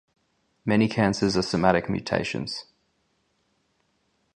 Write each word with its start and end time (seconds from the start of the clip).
Many 0.65 0.87
cancers 0.89 1.37
are 1.37 1.43
somatic 1.43 1.87
mutations. 1.87 2.65